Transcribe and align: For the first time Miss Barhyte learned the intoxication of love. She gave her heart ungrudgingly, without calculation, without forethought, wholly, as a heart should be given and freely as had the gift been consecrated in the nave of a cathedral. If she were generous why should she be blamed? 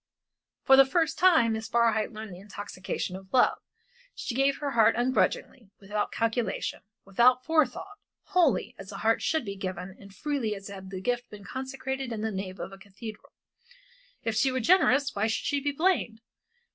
For 0.63 0.75
the 0.77 0.83
first 0.87 1.19
time 1.19 1.53
Miss 1.53 1.69
Barhyte 1.69 2.11
learned 2.11 2.33
the 2.33 2.39
intoxication 2.39 3.15
of 3.15 3.31
love. 3.31 3.59
She 4.15 4.33
gave 4.33 4.57
her 4.57 4.71
heart 4.71 4.95
ungrudgingly, 4.95 5.69
without 5.79 6.11
calculation, 6.11 6.81
without 7.05 7.45
forethought, 7.45 7.99
wholly, 8.23 8.73
as 8.79 8.91
a 8.91 8.97
heart 8.97 9.21
should 9.21 9.45
be 9.45 9.55
given 9.55 9.95
and 9.99 10.11
freely 10.11 10.55
as 10.55 10.69
had 10.69 10.89
the 10.89 11.01
gift 11.01 11.29
been 11.29 11.43
consecrated 11.43 12.11
in 12.11 12.21
the 12.21 12.31
nave 12.31 12.59
of 12.59 12.71
a 12.73 12.79
cathedral. 12.79 13.31
If 14.23 14.33
she 14.35 14.51
were 14.51 14.59
generous 14.59 15.13
why 15.13 15.27
should 15.27 15.45
she 15.45 15.59
be 15.59 15.71
blamed? 15.71 16.19